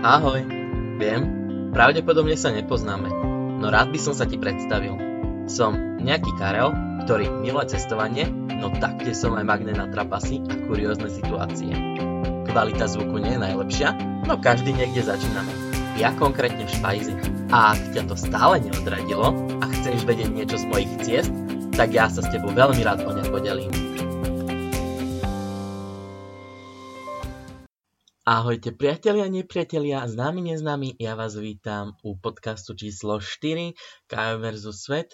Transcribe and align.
Ahoj, 0.00 0.40
viem, 0.96 1.22
pravdepodobne 1.76 2.32
sa 2.32 2.48
nepoznáme, 2.48 3.12
no 3.60 3.68
rád 3.68 3.92
by 3.92 4.00
som 4.00 4.16
sa 4.16 4.24
ti 4.24 4.40
predstavil. 4.40 4.96
Som 5.44 6.00
nejaký 6.00 6.32
Karel, 6.40 6.72
ktorý 7.04 7.28
miluje 7.28 7.76
cestovanie, 7.76 8.24
no 8.32 8.72
taktiež 8.80 9.20
som 9.20 9.36
aj 9.36 9.44
magnet 9.44 9.76
na 9.76 9.92
trapasy 9.92 10.40
a 10.48 10.56
kuriózne 10.64 11.12
situácie. 11.12 11.76
Kvalita 12.48 12.88
zvuku 12.88 13.20
nie 13.20 13.36
je 13.36 13.44
najlepšia, 13.44 13.88
no 14.24 14.40
každý 14.40 14.72
niekde 14.72 15.04
začíname. 15.04 15.52
Ja 16.00 16.16
konkrétne 16.16 16.64
v 16.64 16.72
Špajzi. 16.80 17.14
A 17.52 17.76
ak 17.76 17.92
ťa 17.92 18.08
to 18.08 18.16
stále 18.16 18.56
neodradilo 18.56 19.36
a 19.60 19.64
chceš 19.68 20.08
vedieť 20.08 20.32
niečo 20.32 20.56
z 20.56 20.64
mojich 20.64 20.92
ciest, 21.04 21.34
tak 21.76 21.92
ja 21.92 22.08
sa 22.08 22.24
s 22.24 22.32
tebou 22.32 22.56
veľmi 22.56 22.80
rád 22.88 23.04
o 23.04 23.12
ne 23.12 23.24
podelím. 23.28 23.89
Ahojte 28.30 28.70
priatelia, 28.70 29.26
nepriatelia, 29.26 30.06
známi, 30.06 30.54
neznámi, 30.54 30.94
ja 31.02 31.18
vás 31.18 31.34
vítam 31.34 31.98
u 32.06 32.14
podcastu 32.14 32.78
číslo 32.78 33.18
4 33.18 33.74
KM 34.06 34.38
versus 34.38 34.86
Svet. 34.86 35.10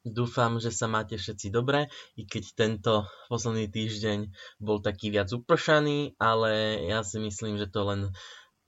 Dúfam, 0.00 0.56
že 0.56 0.72
sa 0.72 0.88
máte 0.88 1.20
všetci 1.20 1.52
dobre, 1.52 1.92
i 2.16 2.24
keď 2.24 2.44
tento 2.56 3.04
posledný 3.28 3.68
týždeň 3.68 4.32
bol 4.64 4.80
taký 4.80 5.12
viac 5.12 5.28
upršaný, 5.28 6.16
ale 6.16 6.80
ja 6.88 7.04
si 7.04 7.20
myslím, 7.20 7.60
že 7.60 7.68
to 7.68 7.84
len 7.84 8.00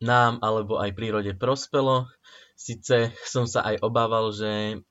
nám 0.05 0.45
alebo 0.45 0.77
aj 0.77 0.93
prírode 0.93 1.33
prospelo. 1.33 2.05
Sice 2.53 3.17
som 3.25 3.49
sa 3.49 3.65
aj 3.65 3.81
obával, 3.81 4.29
že 4.29 4.85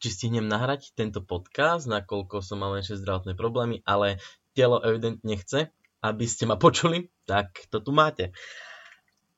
či 0.00 0.08
stihnem 0.08 0.48
nahrať 0.48 0.96
tento 0.96 1.20
podcast, 1.20 1.84
nakoľko 1.84 2.40
som 2.40 2.64
mal 2.64 2.72
ešte 2.80 3.04
zdravotné 3.04 3.36
problémy, 3.36 3.84
ale 3.84 4.16
telo 4.56 4.80
evidentne 4.80 5.36
chce, 5.36 5.68
aby 6.00 6.24
ste 6.24 6.48
ma 6.48 6.56
počuli, 6.56 7.08
tak 7.28 7.68
to 7.68 7.80
tu 7.84 7.92
máte. 7.92 8.32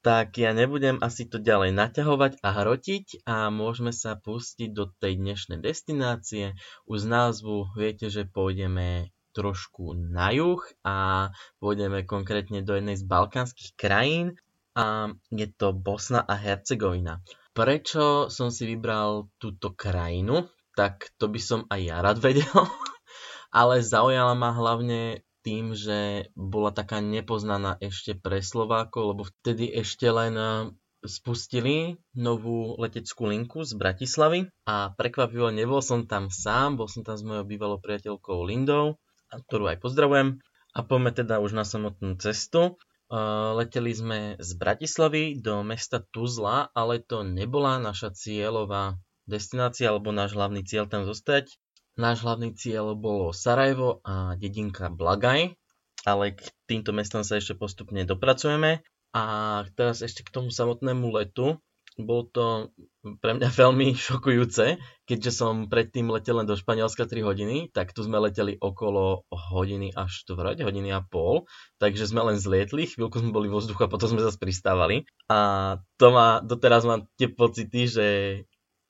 Tak 0.02 0.34
ja 0.34 0.50
nebudem 0.50 0.98
asi 0.98 1.30
to 1.30 1.38
ďalej 1.38 1.70
naťahovať 1.78 2.42
a 2.42 2.48
hrotiť 2.50 3.22
a 3.22 3.54
môžeme 3.54 3.94
sa 3.94 4.18
pustiť 4.18 4.74
do 4.74 4.90
tej 4.98 5.14
dnešnej 5.14 5.62
destinácie. 5.62 6.58
Už 6.90 7.06
z 7.06 7.08
názvu 7.08 7.70
viete, 7.78 8.10
že 8.10 8.26
pôjdeme 8.26 9.14
trošku 9.30 9.94
na 9.94 10.34
juh 10.34 10.58
a 10.82 11.30
pôjdeme 11.62 12.02
konkrétne 12.02 12.66
do 12.66 12.74
jednej 12.74 12.98
z 12.98 13.06
balkánskych 13.06 13.78
krajín 13.78 14.34
a 14.74 15.14
je 15.30 15.46
to 15.54 15.70
Bosna 15.70 16.18
a 16.18 16.34
Hercegovina. 16.34 17.22
Prečo 17.52 18.26
som 18.32 18.48
si 18.48 18.64
vybral 18.64 19.28
túto 19.36 19.70
krajinu? 19.76 20.48
Tak 20.72 21.14
to 21.20 21.28
by 21.28 21.40
som 21.40 21.68
aj 21.68 21.80
ja 21.80 22.02
rád 22.02 22.18
vedel. 22.26 22.58
Ale 23.54 23.84
zaujala 23.84 24.32
ma 24.32 24.50
hlavne 24.50 25.22
tým, 25.42 25.74
že 25.74 26.30
bola 26.38 26.70
taká 26.70 27.02
nepoznaná 27.02 27.76
ešte 27.82 28.14
pre 28.14 28.40
Slovákov, 28.40 29.14
lebo 29.14 29.22
vtedy 29.26 29.68
ešte 29.68 30.08
len 30.08 30.34
eh, 30.38 30.50
spustili 31.02 31.98
novú 32.14 32.78
leteckú 32.78 33.26
linku 33.26 33.66
z 33.66 33.74
Bratislavy 33.74 34.46
a 34.70 34.94
prekvapivo 34.94 35.50
nebol 35.50 35.82
som 35.82 36.06
tam 36.06 36.30
sám, 36.30 36.78
bol 36.78 36.86
som 36.86 37.02
tam 37.02 37.18
s 37.18 37.26
mojou 37.26 37.42
bývalou 37.42 37.82
priateľkou 37.82 38.46
Lindou, 38.46 39.02
ktorú 39.28 39.66
aj 39.74 39.82
pozdravujem. 39.82 40.38
A 40.72 40.80
poďme 40.80 41.12
teda 41.12 41.36
už 41.42 41.52
na 41.52 41.68
samotnú 41.68 42.16
cestu. 42.16 42.80
Eh, 43.12 43.50
leteli 43.58 43.92
sme 43.92 44.18
z 44.40 44.50
Bratislavy 44.56 45.36
do 45.42 45.60
mesta 45.60 46.00
Tuzla, 46.00 46.72
ale 46.72 47.02
to 47.04 47.20
nebola 47.26 47.76
naša 47.76 48.14
cieľová 48.16 48.96
destinácia 49.28 49.92
alebo 49.92 50.10
náš 50.16 50.32
hlavný 50.32 50.64
cieľ 50.64 50.88
tam 50.88 51.04
zostať. 51.04 51.52
Náš 51.92 52.24
hlavný 52.24 52.56
cieľ 52.56 52.96
bolo 52.96 53.36
Sarajevo 53.36 54.00
a 54.00 54.32
dedinka 54.40 54.88
Blagaj, 54.88 55.52
ale 56.08 56.24
k 56.32 56.40
týmto 56.64 56.96
mestom 56.96 57.20
sa 57.20 57.36
ešte 57.36 57.52
postupne 57.52 58.00
dopracujeme. 58.08 58.80
A 59.12 59.24
teraz 59.76 60.00
ešte 60.00 60.24
k 60.24 60.32
tomu 60.32 60.48
samotnému 60.48 61.12
letu. 61.12 61.60
Bolo 62.00 62.24
to 62.24 62.44
pre 63.20 63.36
mňa 63.36 63.52
veľmi 63.60 63.92
šokujúce, 63.92 64.80
keďže 65.04 65.30
som 65.36 65.68
predtým 65.68 66.08
letel 66.08 66.40
len 66.40 66.48
do 66.48 66.56
Španielska 66.56 67.04
3 67.04 67.20
hodiny, 67.20 67.68
tak 67.68 67.92
tu 67.92 68.00
sme 68.00 68.16
leteli 68.16 68.56
okolo 68.56 69.28
hodiny 69.28 69.92
až 69.92 70.24
štvrť, 70.24 70.64
hodiny 70.64 70.88
a 70.96 71.04
pol, 71.04 71.44
takže 71.76 72.08
sme 72.08 72.24
len 72.24 72.40
zlietli, 72.40 72.88
chvíľku 72.88 73.20
sme 73.20 73.36
boli 73.36 73.52
vo 73.52 73.60
vzduchu 73.60 73.84
a 73.84 73.92
potom 73.92 74.08
sme 74.08 74.24
zase 74.24 74.40
pristávali. 74.40 75.04
A 75.28 75.76
to 76.00 76.08
má, 76.08 76.40
doteraz 76.40 76.88
mám 76.88 77.04
tie 77.20 77.28
pocity, 77.28 77.84
že 77.84 78.06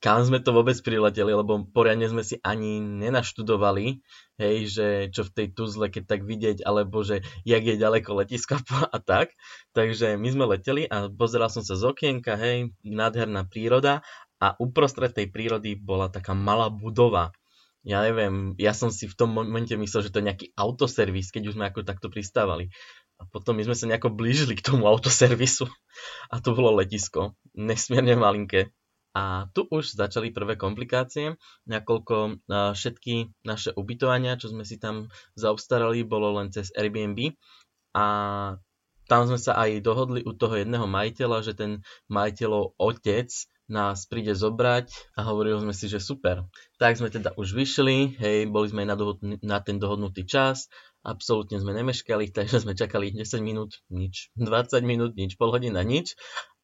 kam 0.03 0.27
sme 0.27 0.43
to 0.43 0.51
vôbec 0.51 0.75
prileteli, 0.83 1.31
lebo 1.31 1.63
poriadne 1.71 2.11
sme 2.11 2.27
si 2.27 2.35
ani 2.43 2.83
nenaštudovali, 2.83 4.03
hej, 4.43 4.57
že 4.67 4.87
čo 5.15 5.23
v 5.23 5.31
tej 5.31 5.47
Tuzle, 5.55 5.87
keď 5.95 6.05
tak 6.11 6.21
vidieť, 6.27 6.67
alebo 6.67 7.07
že 7.07 7.23
jak 7.47 7.63
je 7.63 7.79
ďaleko 7.79 8.19
letisko 8.19 8.59
a 8.95 8.99
tak. 8.99 9.31
Takže 9.79 10.19
my 10.19 10.29
sme 10.29 10.45
leteli 10.51 10.91
a 10.91 11.07
pozeral 11.07 11.55
som 11.55 11.63
sa 11.63 11.79
z 11.79 11.87
okienka, 11.87 12.35
hej, 12.35 12.75
nádherná 12.83 13.47
príroda 13.47 14.03
a 14.43 14.59
uprostred 14.59 15.15
tej 15.15 15.31
prírody 15.31 15.79
bola 15.79 16.11
taká 16.11 16.35
malá 16.35 16.67
budova. 16.67 17.31
Ja 17.87 18.03
neviem, 18.03 18.59
ja 18.59 18.75
som 18.75 18.91
si 18.91 19.07
v 19.07 19.15
tom 19.15 19.31
momente 19.31 19.75
myslel, 19.79 20.07
že 20.07 20.11
to 20.11 20.19
je 20.19 20.29
nejaký 20.31 20.47
autoservis, 20.59 21.31
keď 21.31 21.51
už 21.51 21.55
sme 21.55 21.71
ako 21.71 21.87
takto 21.87 22.11
pristávali. 22.11 22.75
A 23.23 23.27
potom 23.31 23.55
my 23.55 23.63
sme 23.63 23.79
sa 23.79 23.87
nejako 23.87 24.11
blížili 24.11 24.59
k 24.59 24.67
tomu 24.67 24.91
autoservisu 24.91 25.71
a 26.35 26.43
to 26.43 26.59
bolo 26.59 26.75
letisko, 26.75 27.39
nesmierne 27.55 28.19
malinké. 28.19 28.75
A 29.13 29.53
tu 29.53 29.69
už 29.69 29.93
začali 29.93 30.33
prvé 30.33 30.57
komplikácie, 30.57 31.37
nakoľko 31.69 32.49
všetky 32.49 33.45
naše 33.45 33.77
ubytovania, 33.77 34.41
čo 34.41 34.49
sme 34.49 34.65
si 34.65 34.81
tam 34.81 35.13
zaobstarali, 35.37 36.01
bolo 36.01 36.41
len 36.41 36.49
cez 36.49 36.73
Airbnb. 36.73 37.37
A 37.93 38.07
tam 39.13 39.29
sme 39.29 39.37
sa 39.37 39.53
aj 39.61 39.85
dohodli 39.85 40.25
u 40.25 40.33
toho 40.33 40.57
jedného 40.57 40.89
majiteľa, 40.89 41.39
že 41.45 41.53
ten 41.53 41.85
majiteľov 42.09 42.73
otec 42.81 43.29
nás 43.69 44.05
príde 44.09 44.33
zobrať 44.33 45.17
a 45.17 45.29
hovorili 45.29 45.61
sme 45.61 45.77
si, 45.77 45.93
že 45.93 46.01
super. 46.01 46.49
Tak 46.81 46.97
sme 46.97 47.13
teda 47.13 47.37
už 47.37 47.53
vyšli, 47.53 48.17
hej, 48.17 48.49
boli 48.49 48.69
sme 48.73 48.89
na, 48.89 48.97
dohod- 48.97 49.21
na 49.41 49.61
ten 49.61 49.77
dohodnutý 49.77 50.25
čas, 50.25 50.73
absolútne 51.05 51.61
sme 51.61 51.77
nemeškali, 51.77 52.31
takže 52.37 52.65
sme 52.65 52.73
čakali 52.73 53.13
10 53.13 53.45
minút, 53.45 53.85
nič, 53.93 54.33
20 54.41 54.81
minút, 54.89 55.13
nič, 55.17 55.37
pol 55.37 55.53
hodina, 55.53 55.85
nič 55.85 56.17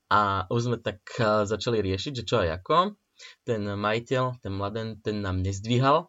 a 0.08 0.48
už 0.48 0.60
sme 0.72 0.76
tak 0.80 1.04
začali 1.44 1.84
riešiť, 1.84 2.12
že 2.12 2.24
čo 2.24 2.41
aj 2.41 2.64
ako. 2.64 2.96
Ten 3.44 3.66
majiteľ, 3.66 4.41
ten 4.41 4.52
mladen, 4.54 5.02
ten 5.02 5.20
nám 5.20 5.42
nezdvíhal 5.42 6.08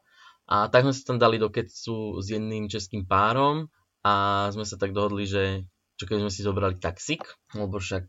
a 0.50 0.70
tak 0.70 0.86
sme 0.86 0.94
sa 0.94 1.04
tam 1.14 1.18
dali 1.22 1.38
do 1.38 1.54
kecu 1.54 2.22
s 2.22 2.26
jedným 2.30 2.70
českým 2.70 3.06
párom 3.06 3.70
a 4.06 4.48
sme 4.54 4.66
sa 4.66 4.78
tak 4.78 4.94
dohodli, 4.94 5.26
že 5.30 5.70
čo 6.00 6.08
keď 6.08 6.24
sme 6.24 6.32
si 6.32 6.42
zobrali 6.48 6.80
taxík, 6.80 7.28
lebo 7.60 7.76
však 7.76 8.08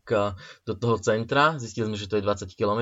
do 0.63 0.73
toho 0.79 0.95
centra, 1.03 1.59
zistili 1.59 1.91
sme, 1.91 1.99
že 1.99 2.07
to 2.07 2.17
je 2.17 2.23
20 2.23 2.55
km, 2.55 2.81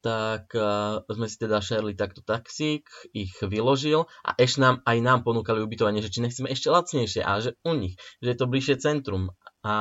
tak 0.00 0.52
uh, 0.56 1.04
sme 1.08 1.28
si 1.28 1.36
teda 1.36 1.60
šerli 1.60 1.92
takto 1.92 2.24
taxík, 2.24 2.88
ich 3.12 3.36
vyložil 3.44 4.08
a 4.24 4.32
ešte 4.40 4.64
nám, 4.64 4.80
aj 4.88 4.98
nám 5.04 5.20
ponúkali 5.22 5.60
ubytovanie, 5.60 6.00
že 6.00 6.08
či 6.08 6.24
nechceme 6.24 6.48
ešte 6.48 6.72
lacnejšie 6.72 7.20
a 7.20 7.32
že 7.40 7.56
u 7.64 7.76
nich, 7.76 8.00
že 8.24 8.32
je 8.32 8.38
to 8.40 8.48
bližšie 8.48 8.80
centrum. 8.80 9.36
A 9.60 9.74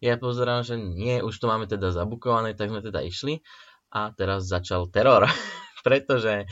ja 0.00 0.16
pozerám, 0.16 0.64
že 0.64 0.80
nie, 0.80 1.20
už 1.20 1.36
to 1.36 1.46
máme 1.48 1.68
teda 1.68 1.92
zabukované, 1.92 2.56
tak 2.56 2.72
sme 2.72 2.80
teda 2.80 3.04
išli 3.04 3.44
a 3.92 4.10
teraz 4.16 4.48
začal 4.48 4.88
teror, 4.88 5.28
pretože 5.86 6.48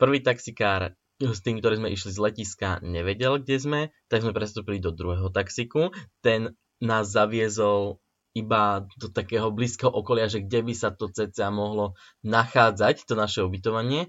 prvý 0.00 0.24
taxikár 0.24 0.96
s 1.20 1.44
tým, 1.44 1.60
ktorý 1.60 1.76
sme 1.76 1.92
išli 1.92 2.10
z 2.16 2.18
letiska, 2.18 2.80
nevedel, 2.80 3.44
kde 3.44 3.56
sme, 3.60 3.80
tak 4.08 4.24
sme 4.24 4.32
prestúpili 4.32 4.80
do 4.80 4.88
druhého 4.88 5.28
taxiku. 5.28 5.92
Ten 6.24 6.56
nás 6.80 7.12
zaviezol 7.12 8.00
iba 8.34 8.86
do 8.98 9.10
takého 9.10 9.50
blízkeho 9.50 9.90
okolia, 9.90 10.30
že 10.30 10.46
kde 10.46 10.62
by 10.62 10.74
sa 10.74 10.94
to 10.94 11.10
cca 11.10 11.50
mohlo 11.50 11.98
nachádzať, 12.22 13.06
to 13.06 13.18
naše 13.18 13.42
ubytovanie. 13.42 14.06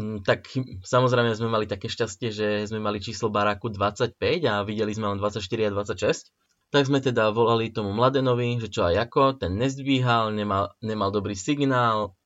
Mm, 0.00 0.24
tak 0.24 0.48
samozrejme 0.86 1.36
sme 1.36 1.52
mali 1.52 1.66
také 1.68 1.90
šťastie, 1.90 2.28
že 2.32 2.46
sme 2.70 2.80
mali 2.80 3.02
číslo 3.02 3.28
baráku 3.28 3.68
25 3.68 4.16
a 4.48 4.62
videli 4.64 4.92
sme 4.94 5.12
len 5.12 5.18
24 5.20 5.42
a 5.42 5.70
26. 5.74 6.32
Tak 6.72 6.88
sme 6.88 7.04
teda 7.04 7.28
volali 7.36 7.68
tomu 7.68 7.92
Mladenovi, 7.92 8.56
že 8.56 8.72
čo 8.72 8.88
aj 8.88 9.10
ako, 9.10 9.36
ten 9.36 9.60
nezdvíhal, 9.60 10.32
nemal, 10.32 10.72
nemal 10.80 11.12
dobrý 11.12 11.36
signál, 11.36 12.16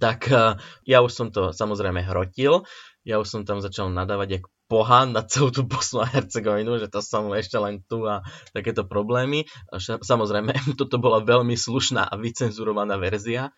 tak 0.00 0.32
eh, 0.32 0.56
ja 0.88 1.04
už 1.04 1.12
som 1.12 1.28
to 1.28 1.52
samozrejme 1.52 2.00
hrotil, 2.00 2.64
ja 3.04 3.20
už 3.20 3.28
som 3.28 3.42
tam 3.44 3.60
začal 3.60 3.92
nadávať 3.92 4.40
jak 4.40 4.44
pohán 4.66 5.12
na 5.12 5.22
celú 5.24 5.52
tú 5.52 5.62
Bosnu 5.64 6.02
a 6.02 6.08
Hercegovinu, 6.08 6.80
že 6.80 6.88
to 6.88 7.04
som 7.04 7.28
ešte 7.36 7.60
len 7.60 7.84
tu 7.84 8.08
a 8.08 8.24
takéto 8.56 8.88
problémy. 8.88 9.44
Samozrejme, 9.78 10.52
toto 10.80 10.96
bola 10.96 11.20
veľmi 11.20 11.54
slušná 11.54 12.08
a 12.08 12.14
vycenzurovaná 12.16 12.96
verzia. 12.96 13.52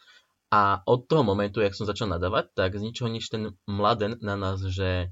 A 0.47 0.79
od 0.87 1.11
toho 1.11 1.27
momentu, 1.27 1.59
jak 1.59 1.75
som 1.75 1.91
začal 1.91 2.07
nadávať, 2.07 2.55
tak 2.55 2.79
z 2.79 2.83
ničoho 2.87 3.11
nič 3.11 3.27
ten 3.35 3.59
mladen 3.67 4.23
na 4.23 4.39
nás, 4.39 4.63
že 4.63 5.11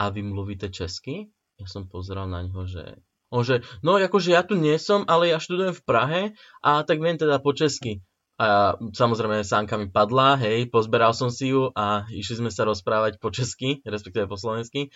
a 0.00 0.08
vy 0.08 0.24
mluvíte 0.24 0.72
česky? 0.72 1.28
Ja 1.60 1.68
som 1.68 1.86
pozeral 1.86 2.26
na 2.26 2.42
ňo, 2.42 2.64
že 2.64 3.04
on 3.32 3.48
že, 3.48 3.64
no 3.80 3.96
akože 3.96 4.36
ja 4.36 4.44
tu 4.44 4.60
nie 4.60 4.76
som, 4.76 5.08
ale 5.08 5.32
ja 5.32 5.40
študujem 5.40 5.72
v 5.72 5.84
Prahe 5.88 6.22
a 6.60 6.84
tak 6.84 7.00
viem 7.00 7.16
teda 7.16 7.40
po 7.40 7.56
česky. 7.56 8.04
A 8.36 8.76
samozrejme 8.76 9.40
sánka 9.46 9.80
mi 9.80 9.88
padla, 9.88 10.36
hej, 10.36 10.68
pozberal 10.68 11.16
som 11.16 11.32
si 11.32 11.54
ju 11.54 11.72
a 11.72 12.04
išli 12.12 12.44
sme 12.44 12.50
sa 12.52 12.68
rozprávať 12.68 13.22
po 13.22 13.32
česky, 13.32 13.80
respektíve 13.86 14.28
po 14.28 14.36
slovensky. 14.36 14.92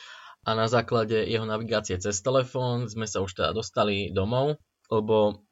A 0.47 0.55
na 0.55 0.71
základe 0.71 1.27
jeho 1.27 1.43
navigácie 1.43 1.99
cez 1.99 2.23
telefón 2.23 2.87
sme 2.87 3.11
sa 3.11 3.19
už 3.19 3.35
teda 3.35 3.51
dostali 3.51 4.15
domov, 4.15 4.63
lebo 4.95 5.43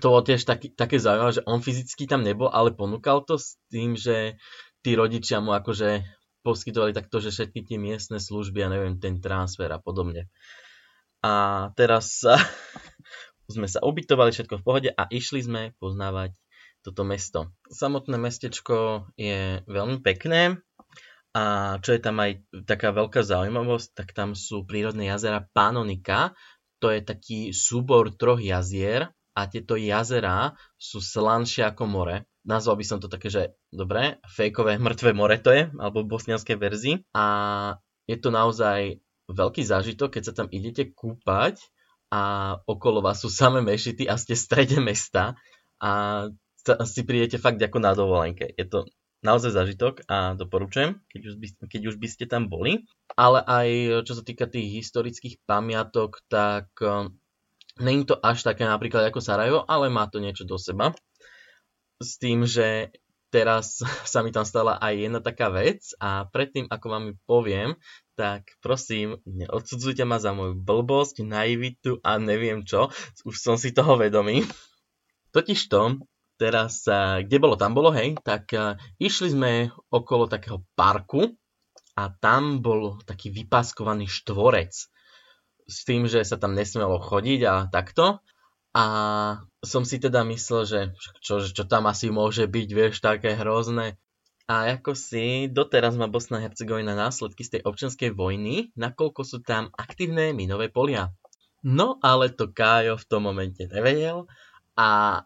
to 0.00 0.06
bolo 0.08 0.24
tiež 0.24 0.48
taký, 0.48 0.72
také 0.72 0.96
zaujímavé, 0.96 1.36
že 1.36 1.44
on 1.44 1.60
fyzicky 1.60 2.08
tam 2.08 2.24
nebol, 2.24 2.48
ale 2.48 2.72
ponúkal 2.72 3.20
to 3.26 3.36
s 3.36 3.60
tým, 3.68 4.00
že 4.00 4.40
tí 4.80 4.96
rodičia 4.96 5.44
mu 5.44 5.52
akože 5.52 6.06
poskytovali 6.40 6.96
takto, 6.96 7.20
že 7.20 7.34
všetky 7.34 7.68
tie 7.68 7.76
miestne 7.76 8.16
služby 8.16 8.64
a 8.64 8.72
neviem, 8.72 8.96
ten 8.96 9.20
transfer 9.20 9.68
a 9.68 9.76
podobne. 9.76 10.32
A 11.20 11.68
teraz 11.76 12.24
sa, 12.24 12.40
sme 13.54 13.68
sa 13.68 13.84
ubytovali, 13.84 14.32
všetko 14.32 14.62
v 14.62 14.64
pohode 14.64 14.90
a 14.94 15.04
išli 15.12 15.44
sme 15.44 15.76
poznávať 15.76 16.32
toto 16.80 17.04
mesto. 17.04 17.52
Samotné 17.68 18.16
mestečko 18.16 19.04
je 19.20 19.60
veľmi 19.68 20.00
pekné 20.00 20.56
a 21.30 21.78
čo 21.78 21.94
je 21.94 22.00
tam 22.02 22.18
aj 22.18 22.42
taká 22.66 22.90
veľká 22.90 23.22
zaujímavosť, 23.22 23.88
tak 23.94 24.08
tam 24.10 24.34
sú 24.34 24.66
prírodné 24.66 25.14
jazera 25.14 25.46
Panonika. 25.54 26.34
To 26.82 26.90
je 26.90 27.04
taký 27.04 27.40
súbor 27.54 28.10
troch 28.18 28.42
jazier 28.42 29.14
a 29.38 29.46
tieto 29.46 29.78
jazera 29.78 30.58
sú 30.74 30.98
slanšie 30.98 31.62
ako 31.70 31.86
more. 31.86 32.26
Nazval 32.42 32.80
by 32.80 32.84
som 32.88 32.98
to 32.98 33.06
také, 33.06 33.30
že 33.30 33.54
dobre, 33.70 34.18
fejkové 34.26 34.80
mŕtve 34.80 35.14
more 35.14 35.38
to 35.38 35.54
je, 35.54 35.70
alebo 35.78 36.02
v 36.02 36.10
bosnianskej 36.10 36.56
verzii. 36.56 36.96
A 37.14 37.26
je 38.10 38.16
to 38.18 38.34
naozaj 38.34 38.98
veľký 39.30 39.62
zážitok, 39.62 40.18
keď 40.18 40.22
sa 40.26 40.34
tam 40.34 40.48
idete 40.50 40.90
kúpať 40.90 41.62
a 42.10 42.56
okolo 42.66 42.98
vás 43.06 43.22
sú 43.22 43.30
samé 43.30 43.62
mešity 43.62 44.10
a 44.10 44.18
ste 44.18 44.34
v 44.34 44.42
strede 44.42 44.78
mesta 44.82 45.38
a 45.78 46.26
si 46.82 47.06
prídete 47.06 47.38
fakt 47.38 47.62
ako 47.62 47.78
na 47.78 47.94
dovolenke. 47.94 48.50
Je 48.58 48.66
to 48.66 48.90
naozaj 49.20 49.52
zažitok 49.52 50.04
a 50.08 50.32
doporučujem, 50.32 50.96
keď 51.12 51.20
už, 51.28 51.34
by, 51.36 51.46
keď 51.68 51.82
už 51.92 51.96
by 52.00 52.08
ste 52.08 52.24
tam 52.24 52.48
boli. 52.48 52.88
Ale 53.14 53.44
aj 53.44 53.68
čo 54.08 54.16
sa 54.16 54.24
týka 54.24 54.48
tých 54.48 54.80
historických 54.80 55.40
pamiatok, 55.44 56.24
tak 56.32 56.72
um, 56.80 57.12
není 57.80 58.08
to 58.08 58.16
až 58.16 58.44
také 58.44 58.64
napríklad 58.64 59.08
ako 59.08 59.20
Sarajevo, 59.20 59.60
ale 59.68 59.92
má 59.92 60.08
to 60.08 60.20
niečo 60.20 60.48
do 60.48 60.56
seba. 60.56 60.96
S 62.00 62.16
tým, 62.16 62.48
že 62.48 62.96
teraz 63.30 63.80
sa 64.12 64.20
mi 64.24 64.34
tam 64.34 64.44
stala 64.44 64.76
aj 64.80 64.94
jedna 64.96 65.20
taká 65.22 65.48
vec 65.48 65.92
a 66.02 66.26
predtým, 66.28 66.66
ako 66.68 66.86
vám 66.90 67.04
ju 67.12 67.14
poviem, 67.24 67.70
tak 68.18 68.52
prosím, 68.60 69.16
neodsudzujte 69.24 70.04
ma 70.04 70.20
za 70.20 70.36
moju 70.36 70.58
blbosť, 70.60 71.24
naivitu 71.24 72.00
a 72.04 72.20
neviem 72.20 72.68
čo, 72.68 72.92
už 73.24 73.36
som 73.40 73.56
si 73.56 73.72
toho 73.72 73.96
vedomý. 73.96 74.44
Totižto, 75.34 76.02
teraz, 76.40 76.88
kde 77.20 77.36
bolo, 77.36 77.60
tam 77.60 77.76
bolo, 77.76 77.92
hej, 77.92 78.16
tak 78.24 78.48
išli 78.96 79.36
sme 79.36 79.52
okolo 79.92 80.24
takého 80.24 80.64
parku 80.72 81.36
a 82.00 82.08
tam 82.08 82.64
bol 82.64 82.96
taký 83.04 83.28
vypaskovaný 83.28 84.08
štvorec 84.08 84.72
s 85.70 85.78
tým, 85.84 86.08
že 86.08 86.24
sa 86.24 86.40
tam 86.40 86.56
nesmelo 86.56 86.96
chodiť 86.96 87.40
a 87.44 87.54
takto. 87.68 88.24
A 88.70 88.84
som 89.66 89.82
si 89.82 89.98
teda 89.98 90.22
myslel, 90.24 90.62
že 90.62 90.80
čo, 91.20 91.42
čo 91.42 91.64
tam 91.66 91.90
asi 91.90 92.08
môže 92.08 92.46
byť, 92.46 92.68
vieš, 92.70 93.02
také 93.02 93.34
hrozné. 93.34 93.98
A 94.46 94.66
ako 94.78 94.98
si, 94.98 95.46
doteraz 95.50 95.94
má 95.94 96.10
Bosna 96.10 96.38
a 96.38 96.42
Hercegovina 96.42 96.94
následky 96.94 97.46
z 97.46 97.58
tej 97.58 97.62
občianskej 97.66 98.10
vojny, 98.14 98.74
nakoľko 98.74 99.22
sú 99.22 99.38
tam 99.42 99.70
aktívne 99.74 100.34
minové 100.34 100.70
polia. 100.70 101.14
No 101.66 101.98
ale 102.02 102.32
to 102.32 102.50
Kájo 102.50 102.98
v 102.98 103.08
tom 103.10 103.26
momente 103.26 103.66
nevedel 103.66 104.26
a 104.74 105.22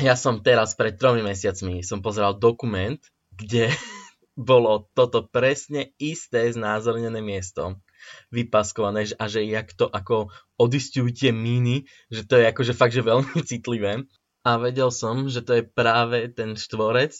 ja 0.00 0.16
som 0.16 0.40
teraz 0.40 0.74
pred 0.74 0.96
tromi 0.96 1.20
mesiacmi 1.20 1.84
som 1.84 2.00
pozeral 2.00 2.36
dokument, 2.36 2.98
kde 3.32 3.70
bolo 4.36 4.88
toto 4.96 5.28
presne 5.28 5.92
isté 6.00 6.48
znázornené 6.50 7.20
miesto 7.20 7.78
vypaskované 8.32 9.12
a 9.20 9.24
že 9.28 9.44
jak 9.44 9.76
to 9.76 9.84
ako 9.84 10.32
odistujú 10.56 11.12
tie 11.12 11.30
míny, 11.36 11.84
že 12.08 12.24
to 12.24 12.40
je 12.40 12.48
akože 12.48 12.72
fakt, 12.72 12.96
že 12.96 13.04
veľmi 13.04 13.44
citlivé. 13.50 14.08
A 14.40 14.56
vedel 14.56 14.88
som, 14.88 15.28
že 15.28 15.44
to 15.44 15.60
je 15.60 15.68
práve 15.68 16.32
ten 16.32 16.56
štvorec, 16.56 17.12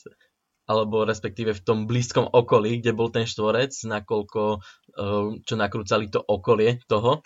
alebo 0.65 1.05
respektíve 1.05 1.53
v 1.53 1.65
tom 1.67 1.85
blízkom 1.85 2.31
okolí, 2.33 2.81
kde 2.81 2.97
bol 2.97 3.13
ten 3.13 3.29
štvorec, 3.29 3.77
nakoľko, 3.77 4.43
eh, 4.57 5.27
čo 5.45 5.55
nakrúcali 5.59 6.09
to 6.09 6.23
okolie 6.23 6.81
toho 6.89 7.21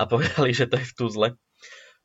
a 0.00 0.02
povedali, 0.08 0.54
že 0.56 0.64
to 0.70 0.80
je 0.80 0.88
v 0.88 0.96
Tuzle. 0.96 1.28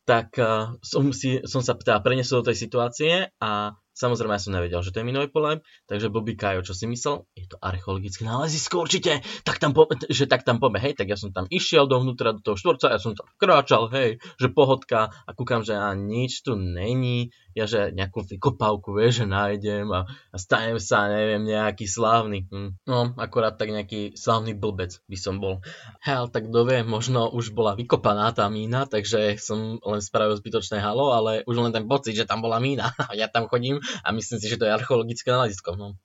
Tak 0.07 0.28
eh, 0.40 0.66
som, 0.84 1.12
si, 1.12 1.42
som 1.44 1.63
sa 1.63 1.75
teda 1.75 2.00
prenesol 2.00 2.42
do 2.44 2.51
tej 2.51 2.57
situácie 2.57 3.13
a 3.40 3.74
Samozrejme, 3.95 4.31
ja 4.36 4.41
som 4.41 4.56
nevedel, 4.56 4.80
že 4.80 4.95
to 4.95 5.01
je 5.01 5.07
minové 5.07 5.27
pole, 5.27 5.59
takže 5.89 6.07
blbý 6.07 6.39
Kajo, 6.39 6.63
čo 6.63 6.71
si 6.71 6.88
myslel? 6.88 7.27
Je 7.36 7.50
to 7.50 7.59
archeologické 7.59 8.24
nálezisko 8.24 8.86
určite, 8.86 9.19
tak 9.44 9.59
tam 9.59 9.75
po, 9.75 9.89
že 10.07 10.30
tak 10.30 10.47
tam 10.47 10.62
poďme, 10.62 10.80
hej, 10.80 10.94
tak 10.95 11.12
ja 11.12 11.18
som 11.19 11.36
tam 11.36 11.50
išiel 11.51 11.89
dovnútra 11.89 12.31
do 12.31 12.41
toho 12.41 12.56
štvorca, 12.56 12.95
ja 12.95 13.00
som 13.01 13.18
tam 13.18 13.27
kráčal, 13.36 13.91
hej, 13.91 14.24
že 14.39 14.47
pohodka 14.53 15.12
a 15.12 15.30
kúkam, 15.36 15.65
že 15.65 15.75
a 15.75 15.91
nič 15.97 16.47
tu 16.47 16.56
není, 16.56 17.33
ja 17.57 17.65
že 17.68 17.91
nejakú 17.91 18.24
vykopávku, 18.24 18.95
vieš, 18.95 19.24
že 19.24 19.25
nájdem 19.27 19.92
a, 19.92 20.07
a 20.07 20.38
stanem 20.39 20.80
sa, 20.80 21.12
neviem, 21.12 21.44
nejaký 21.44 21.89
slávny. 21.89 22.47
Hm. 22.47 22.80
No, 22.88 23.12
akorát 23.19 23.59
tak 23.59 23.74
nejaký 23.74 24.15
slávny 24.15 24.56
blbec 24.56 25.01
by 25.12 25.18
som 25.19 25.44
bol. 25.44 25.59
Hej, 26.06 26.31
tak 26.31 26.47
kto 26.47 26.59
vie, 26.63 26.88
možno 26.88 27.27
už 27.27 27.51
bola 27.51 27.75
vykopaná 27.75 28.31
tá 28.31 28.47
mína, 28.47 28.88
takže 28.88 29.35
som 29.42 29.81
len 29.81 30.00
spravil 30.00 30.39
zbytočné 30.39 30.80
halo, 30.80 31.12
ale 31.12 31.44
už 31.44 31.56
len 31.59 31.75
ten 31.75 31.83
pocit, 31.89 32.15
že 32.15 32.30
tam 32.30 32.39
bola 32.39 32.63
mína. 32.63 32.95
ja 33.19 33.27
tam 33.27 33.51
chodím 33.51 33.83
a 34.06 34.07
myslím 34.12 34.38
si, 34.39 34.47
že 34.47 34.59
to 34.59 34.65
je 34.68 34.75
archeologické 34.75 35.30
nalezisko. 35.30 35.75
No, 35.75 35.97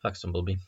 fakt 0.00 0.20
som 0.20 0.34
blbý. 0.34 0.60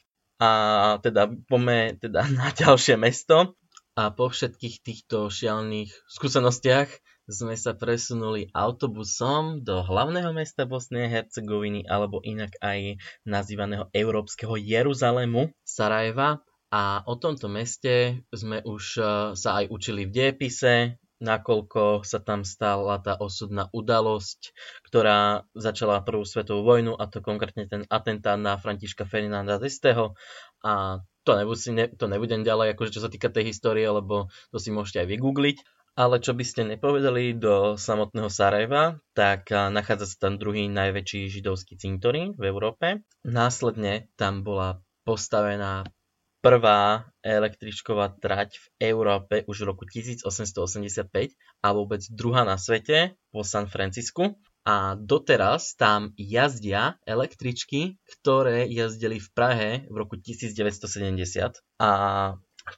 A 0.43 0.99
teda 1.01 1.31
poďme 1.47 1.97
teda 1.99 2.27
na 2.41 2.51
ďalšie 2.51 2.99
mesto 2.99 3.55
a 3.95 4.11
po 4.11 4.27
všetkých 4.27 4.83
týchto 4.83 5.31
šialných 5.31 5.95
skúsenostiach 6.11 6.91
sme 7.25 7.57
sa 7.57 7.73
presunuli 7.73 8.53
autobusom 8.53 9.65
do 9.65 9.81
hlavného 9.81 10.35
mesta 10.37 10.69
Bosny 10.69 11.09
a 11.09 11.09
Hercegoviny 11.09 11.89
alebo 11.89 12.21
inak 12.21 12.53
aj 12.61 13.01
nazývaného 13.25 13.89
Európskeho 13.97 14.61
Jeruzalému, 14.61 15.49
Sarajeva. 15.65 16.45
A 16.75 17.07
o 17.07 17.15
tomto 17.15 17.47
meste 17.47 18.27
sme 18.35 18.59
už 18.67 18.85
eh, 18.99 19.07
sa 19.39 19.63
aj 19.63 19.71
učili 19.71 20.11
v 20.11 20.13
diepise, 20.13 20.99
nakoľko 21.23 22.03
sa 22.03 22.19
tam 22.19 22.43
stala 22.43 22.99
tá 22.99 23.15
osudná 23.19 23.71
udalosť, 23.71 24.55
ktorá 24.87 25.47
začala 25.55 26.03
prvú 26.03 26.27
svetovú 26.27 26.67
vojnu, 26.67 26.93
a 26.99 27.07
to 27.07 27.23
konkrétne 27.23 27.67
ten 27.71 27.83
atentát 27.87 28.39
na 28.39 28.59
Františka 28.59 29.07
Ferdinanda 29.07 29.59
d'Esteho. 29.59 30.19
A 30.65 31.05
to, 31.25 31.31
nebudem, 31.37 31.93
to 31.97 32.05
nebudem 32.09 32.43
ďalej, 32.45 32.77
akože 32.77 32.99
čo 32.99 33.05
sa 33.05 33.13
týka 33.13 33.33
tej 33.33 33.53
histórie, 33.53 33.87
lebo 33.89 34.29
to 34.53 34.59
si 34.61 34.75
môžete 34.75 35.05
aj 35.05 35.09
vygoogliť. 35.13 35.59
Ale 35.95 36.19
čo 36.19 36.35
by 36.35 36.43
ste 36.43 36.67
nepovedali 36.67 37.39
do 37.39 37.79
samotného 37.79 38.27
Sarajeva, 38.27 38.99
tak 39.15 39.47
nachádza 39.55 40.11
sa 40.11 40.27
tam 40.27 40.43
druhý 40.43 40.67
najväčší 40.67 41.31
židovský 41.31 41.79
cintorín 41.79 42.35
v 42.35 42.51
Európe. 42.51 43.07
Následne 43.23 44.11
tam 44.19 44.43
bola 44.43 44.83
postavená 45.07 45.87
prvá 46.45 47.09
električková 47.25 48.21
trať 48.21 48.61
v 48.61 48.93
Európe 48.93 49.49
už 49.49 49.65
v 49.65 49.69
roku 49.73 49.89
1885 49.89 51.09
a 51.65 51.69
vôbec 51.73 52.05
druhá 52.13 52.45
na 52.45 52.61
svete 52.61 53.17
po 53.33 53.41
San 53.41 53.65
Francisku. 53.65 54.37
A 54.69 54.97
doteraz 54.97 55.73
tam 55.77 56.13
jazdia 56.21 57.01
električky, 57.09 57.97
ktoré 58.05 58.69
jazdili 58.69 59.21
v 59.21 59.29
Prahe 59.33 59.71
v 59.89 59.95
roku 59.97 60.21
1970. 60.21 61.65
A 61.81 61.91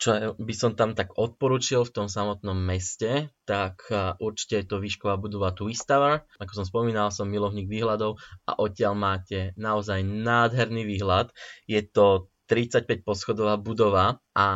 čo 0.02 0.34
by 0.34 0.54
som 0.54 0.74
tam 0.74 0.98
tak 0.98 1.14
odporučil 1.14 1.86
v 1.86 1.94
tom 1.94 2.06
samotnom 2.10 2.58
meste, 2.58 3.30
tak 3.46 3.86
určite 4.18 4.62
je 4.62 4.66
to 4.66 4.82
výšková 4.82 5.14
budova 5.14 5.54
Twist 5.54 5.86
Tower. 5.86 6.26
Ako 6.42 6.58
som 6.58 6.66
spomínal, 6.66 7.14
som 7.14 7.30
milovník 7.30 7.70
výhľadov 7.70 8.18
a 8.50 8.58
odtiaľ 8.58 8.98
máte 8.98 9.54
naozaj 9.54 10.02
nádherný 10.02 10.82
výhľad. 10.82 11.30
Je 11.70 11.86
to 11.86 12.26
35 12.46 13.06
poschodová 13.06 13.58
budova 13.58 14.22
a 14.34 14.46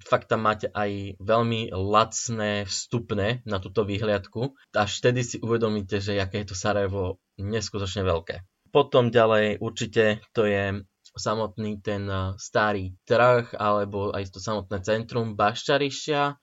fakt 0.00 0.32
tam 0.32 0.48
máte 0.48 0.72
aj 0.72 1.20
veľmi 1.20 1.72
lacné 1.72 2.64
vstupné 2.64 3.44
na 3.44 3.60
túto 3.60 3.84
výhliadku. 3.84 4.56
Až 4.72 4.90
vtedy 5.04 5.20
si 5.24 5.36
uvedomíte, 5.40 6.00
že 6.00 6.16
aké 6.16 6.44
je 6.44 6.52
to 6.52 6.56
Sarajevo 6.56 7.20
neskutočne 7.36 8.04
veľké. 8.04 8.44
Potom 8.70 9.10
ďalej 9.10 9.58
určite 9.58 10.24
to 10.30 10.46
je 10.46 10.86
samotný 11.18 11.82
ten 11.82 12.06
eh, 12.06 12.38
starý 12.38 12.94
trh 13.02 13.58
alebo 13.58 14.14
aj 14.14 14.30
to 14.30 14.38
samotné 14.38 14.78
centrum 14.86 15.34
Baščarišia, 15.34 16.38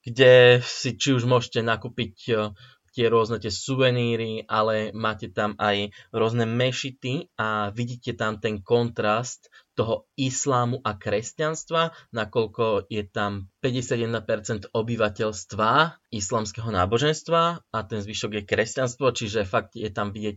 kde 0.00 0.64
si 0.64 0.96
či 0.96 1.12
už 1.12 1.28
môžete 1.28 1.60
nakúpiť 1.60 2.14
eh, 2.32 2.56
tie 2.90 3.06
rôzne 3.06 3.38
tie 3.38 3.54
suveníry, 3.54 4.50
ale 4.50 4.90
máte 4.90 5.30
tam 5.30 5.54
aj 5.62 5.94
rôzne 6.10 6.42
mešity 6.42 7.30
a 7.38 7.70
vidíte 7.70 8.18
tam 8.18 8.42
ten 8.42 8.58
kontrast 8.66 9.46
toho 9.78 10.10
islámu 10.18 10.82
a 10.82 10.98
kresťanstva, 10.98 11.94
nakoľko 12.12 12.90
je 12.90 13.02
tam 13.06 13.48
51% 13.62 14.74
obyvateľstva 14.74 15.70
islamského 16.10 16.68
náboženstva 16.68 17.42
a 17.70 17.78
ten 17.86 18.00
zvyšok 18.02 18.30
je 18.40 18.42
kresťanstvo, 18.44 19.14
čiže 19.14 19.48
fakt 19.48 19.78
je 19.78 19.88
tam 19.88 20.10
vidieť 20.10 20.36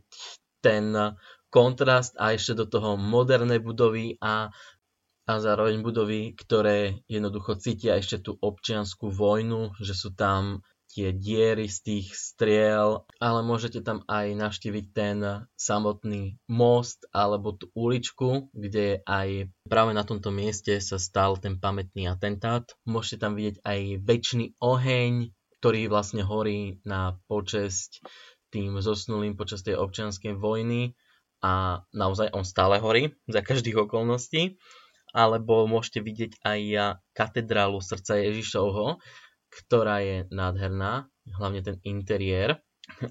ten 0.64 0.96
kontrast 1.54 2.18
a 2.18 2.34
ešte 2.34 2.58
do 2.58 2.66
toho 2.66 2.98
moderné 2.98 3.62
budovy 3.62 4.18
a, 4.18 4.50
a 5.30 5.34
zároveň 5.38 5.86
budovy, 5.86 6.34
ktoré 6.34 7.06
jednoducho 7.06 7.62
cítia 7.62 8.00
ešte 8.02 8.26
tú 8.26 8.32
občianskú 8.42 9.14
vojnu, 9.14 9.78
že 9.78 9.94
sú 9.94 10.18
tam 10.18 10.66
tie 10.94 11.10
diery 11.10 11.66
z 11.66 11.78
tých 11.82 12.08
striel, 12.14 13.10
ale 13.18 13.42
môžete 13.42 13.82
tam 13.82 14.06
aj 14.06 14.38
navštíviť 14.38 14.86
ten 14.94 15.18
samotný 15.58 16.38
most 16.46 17.10
alebo 17.10 17.58
tú 17.58 17.74
uličku, 17.74 18.54
kde 18.54 19.02
aj 19.10 19.50
práve 19.66 19.98
na 19.98 20.06
tomto 20.06 20.30
mieste 20.30 20.78
sa 20.78 21.02
stal 21.02 21.42
ten 21.42 21.58
pamätný 21.58 22.06
atentát. 22.06 22.70
Môžete 22.86 23.26
tam 23.26 23.34
vidieť 23.34 23.66
aj 23.66 23.80
väčší 24.06 24.54
oheň, 24.62 25.34
ktorý 25.58 25.90
vlastne 25.90 26.22
horí 26.22 26.78
na 26.86 27.18
počesť 27.26 28.06
tým 28.54 28.78
zosnulým 28.78 29.34
počas 29.34 29.66
tej 29.66 29.82
občianskej 29.82 30.38
vojny 30.38 30.94
a 31.42 31.82
naozaj 31.90 32.30
on 32.38 32.46
stále 32.46 32.78
horí 32.78 33.18
za 33.26 33.42
každých 33.42 33.90
okolností 33.90 34.62
alebo 35.14 35.70
môžete 35.70 36.02
vidieť 36.02 36.32
aj 36.42 36.60
katedrálu 37.14 37.78
srdca 37.86 38.18
Ježišovho, 38.18 38.98
ktorá 39.54 40.02
je 40.02 40.26
nádherná, 40.34 41.08
hlavne 41.38 41.62
ten 41.62 41.78
interiér. 41.86 42.58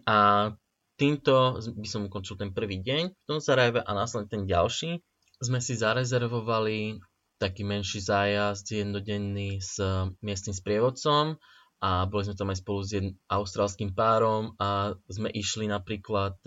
A 0.04 0.50
týmto 0.98 1.58
by 1.58 1.88
som 1.88 2.06
ukončil 2.06 2.36
ten 2.36 2.50
prvý 2.50 2.82
deň 2.82 3.02
v 3.14 3.26
tom 3.26 3.38
Sarajeve 3.38 3.80
a 3.80 3.90
následne 3.94 4.28
ten 4.28 4.42
ďalší 4.44 5.00
sme 5.42 5.58
si 5.58 5.74
zarezervovali 5.74 7.02
taký 7.42 7.66
menší 7.66 7.98
zájazd 7.98 8.62
jednodenný 8.70 9.58
s 9.58 9.82
miestnym 10.22 10.54
sprievodcom 10.54 11.34
a 11.82 12.06
boli 12.06 12.22
sme 12.22 12.38
tam 12.38 12.54
aj 12.54 12.62
spolu 12.62 12.80
s 12.86 12.90
jedným 12.94 13.18
austrálským 13.26 13.90
párom 13.90 14.54
a 14.62 14.94
sme 15.10 15.26
išli 15.34 15.66
napríklad 15.66 16.38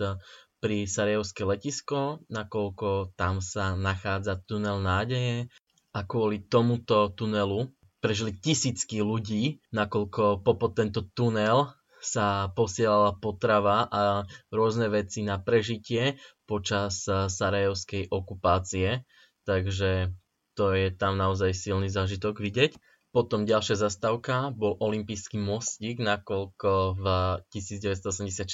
pri 0.56 0.88
Sarajevské 0.88 1.44
letisko, 1.44 2.24
nakoľko 2.32 3.12
tam 3.20 3.44
sa 3.44 3.76
nachádza 3.76 4.40
tunel 4.48 4.80
nádeje 4.80 5.52
a 5.92 6.00
kvôli 6.08 6.48
tomuto 6.48 7.12
tunelu 7.12 7.68
prežili 8.06 8.30
tisícky 8.38 9.02
ľudí, 9.02 9.58
nakoľko 9.74 10.46
popod 10.46 10.78
tento 10.78 11.02
tunel 11.10 11.74
sa 11.98 12.54
posielala 12.54 13.18
potrava 13.18 13.90
a 13.90 14.22
rôzne 14.54 14.86
veci 14.86 15.26
na 15.26 15.42
prežitie 15.42 16.14
počas 16.46 17.02
sarajevskej 17.10 18.06
okupácie, 18.14 19.02
takže 19.42 20.14
to 20.54 20.70
je 20.70 20.94
tam 20.94 21.18
naozaj 21.18 21.50
silný 21.50 21.90
zážitok 21.90 22.38
vidieť. 22.38 22.78
Potom 23.10 23.42
ďalšia 23.42 23.74
zastávka 23.74 24.54
bol 24.54 24.78
olympijský 24.78 25.42
mostík, 25.42 25.98
nakoľko 25.98 26.70
v 26.94 27.04
1984 27.50 28.46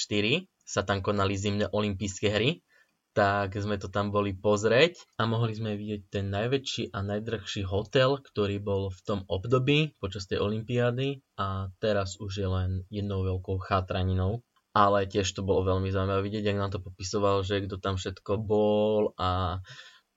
sa 0.64 0.80
tam 0.80 1.04
konali 1.04 1.36
zimné 1.36 1.68
olympijské 1.68 2.32
hry, 2.32 2.64
tak 3.12 3.52
sme 3.60 3.76
to 3.76 3.92
tam 3.92 4.08
boli 4.08 4.32
pozrieť 4.32 4.96
a 5.20 5.28
mohli 5.28 5.52
sme 5.52 5.76
vidieť 5.76 6.02
ten 6.08 6.32
najväčší 6.32 6.96
a 6.96 7.04
najdrhší 7.04 7.68
hotel, 7.68 8.16
ktorý 8.20 8.56
bol 8.60 8.88
v 8.88 9.00
tom 9.04 9.20
období 9.28 9.92
počas 10.00 10.24
tej 10.24 10.40
olympiády 10.40 11.20
a 11.36 11.68
teraz 11.76 12.16
už 12.16 12.32
je 12.32 12.48
len 12.48 12.70
jednou 12.88 13.20
veľkou 13.24 13.60
chátraninou. 13.60 14.40
Ale 14.72 15.04
tiež 15.04 15.28
to 15.36 15.44
bolo 15.44 15.68
veľmi 15.68 15.92
zaujímavé 15.92 16.24
vidieť, 16.24 16.48
ak 16.48 16.60
nám 16.60 16.72
to 16.72 16.80
popisoval, 16.80 17.44
že 17.44 17.60
kto 17.68 17.76
tam 17.76 18.00
všetko 18.00 18.40
bol 18.40 19.12
a 19.20 19.60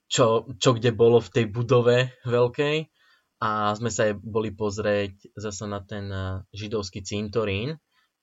čo, 0.07 0.47
čo 0.55 0.79
kde 0.79 0.95
bolo 0.95 1.19
v 1.19 1.31
tej 1.35 1.45
budove 1.51 2.15
veľkej 2.23 2.87
a 3.43 3.75
sme 3.75 3.91
sa 3.91 4.07
aj 4.07 4.23
boli 4.23 4.55
pozrieť 4.55 5.35
zase 5.35 5.67
na 5.67 5.83
ten 5.83 6.07
eh, 6.07 6.39
židovský 6.55 7.03
cintorín, 7.03 7.75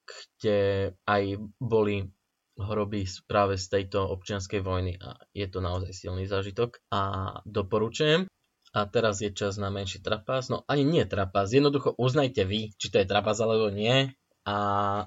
kde 0.08 0.92
aj 1.04 1.22
boli 1.60 2.08
hroby 2.58 3.08
práve 3.24 3.56
z 3.56 3.66
tejto 3.68 4.04
občianskej 4.04 4.60
vojny 4.60 5.00
a 5.00 5.16
je 5.32 5.46
to 5.48 5.64
naozaj 5.64 5.92
silný 5.92 6.28
zážitok 6.28 6.84
a 6.92 7.00
doporučujem. 7.48 8.28
A 8.72 8.88
teraz 8.88 9.20
je 9.20 9.28
čas 9.36 9.60
na 9.60 9.68
menší 9.68 10.00
trapas. 10.00 10.48
No 10.48 10.64
ani 10.64 10.84
nie 10.88 11.04
trapas, 11.04 11.52
jednoducho 11.52 11.92
uznajte 12.00 12.48
vy, 12.48 12.72
či 12.72 12.88
to 12.88 13.04
je 13.04 13.06
trapas 13.08 13.36
alebo 13.44 13.68
nie. 13.68 14.16
A 14.42 14.56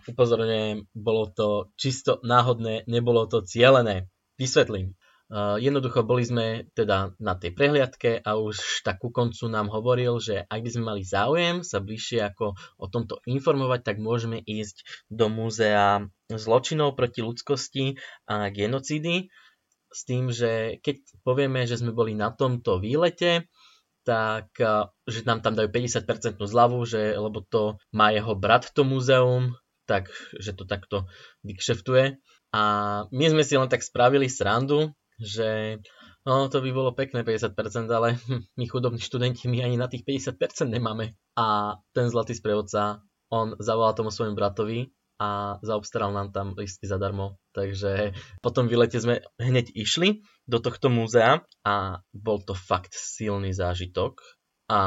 upozorňujem, 0.07 0.95
bolo 0.95 1.27
to 1.27 1.73
čisto 1.75 2.23
náhodné, 2.23 2.87
nebolo 2.87 3.27
to 3.27 3.43
cielené. 3.43 4.07
Vysvetlím. 4.39 4.95
Jednoducho 5.34 6.05
boli 6.05 6.22
sme 6.22 6.70
teda 6.77 7.17
na 7.17 7.34
tej 7.34 7.58
prehliadke 7.58 8.22
a 8.22 8.38
už 8.38 8.86
tak 8.86 9.01
ku 9.01 9.10
koncu 9.10 9.50
nám 9.50 9.74
hovoril, 9.74 10.22
že 10.22 10.46
ak 10.46 10.62
by 10.62 10.70
sme 10.70 10.84
mali 10.86 11.01
záujem 11.01 11.65
sa 11.65 11.82
bližšie 11.82 12.29
ako 12.29 12.53
o 12.77 12.86
tomto 12.86 13.17
informovať, 13.25 13.82
tak 13.89 13.98
môžeme 13.98 14.38
ísť 14.38 14.86
do 15.10 15.25
múzea 15.34 16.05
zločinov 16.29 16.94
proti 16.94 17.25
ľudskosti 17.25 17.98
a 18.29 18.53
genocídy 18.53 19.34
s 19.89 20.01
tým, 20.05 20.29
že 20.29 20.77
keď 20.86 21.01
povieme, 21.25 21.65
že 21.65 21.82
sme 21.82 21.89
boli 21.89 22.13
na 22.13 22.29
tomto 22.29 22.77
výlete, 22.77 23.50
tak 24.05 24.53
že 25.10 25.25
nám 25.25 25.41
tam 25.41 25.58
dajú 25.58 25.74
50% 25.74 26.38
zľavu, 26.38 26.86
že, 26.86 27.17
lebo 27.17 27.41
to 27.41 27.82
má 27.89 28.13
jeho 28.13 28.38
brat 28.38 28.70
to 28.77 28.86
múzeum, 28.86 29.58
tak 29.89 30.13
že 30.38 30.53
to 30.53 30.70
takto 30.70 31.10
vykšeftuje. 31.41 32.22
A 32.53 32.62
my 33.10 33.25
sme 33.25 33.41
si 33.41 33.58
len 33.58 33.65
tak 33.65 33.82
spravili 33.82 34.29
srandu, 34.29 34.94
že 35.19 35.79
no 36.27 36.51
to 36.51 36.60
by 36.60 36.69
bolo 36.75 36.91
pekné 36.91 37.24
50%, 37.24 37.55
ale 37.91 38.19
my 38.60 38.65
chudobní 38.67 39.00
študenti, 39.00 39.48
my 39.48 39.63
ani 39.63 39.77
na 39.79 39.88
tých 39.88 40.03
50% 40.03 40.67
nemáme. 40.67 41.15
A 41.39 41.77
ten 41.95 42.12
zlatý 42.12 42.36
sprievodca, 42.36 43.03
on 43.31 43.55
zavolal 43.60 43.95
tomu 43.95 44.12
svojmu 44.12 44.36
bratovi 44.36 44.91
a 45.15 45.60
zaobstaral 45.63 46.12
nám 46.12 46.36
tam 46.36 46.53
listy 46.60 46.88
zadarmo. 46.88 47.39
Takže 47.55 48.12
potom 48.43 48.67
vylete 48.67 49.00
sme 49.00 49.24
hneď 49.39 49.72
išli 49.72 50.27
do 50.43 50.60
tohto 50.60 50.91
múzea 50.91 51.48
a 51.63 52.03
bol 52.12 52.43
to 52.43 52.51
fakt 52.51 52.91
silný 52.91 53.55
zážitok. 53.55 54.19
A 54.67 54.81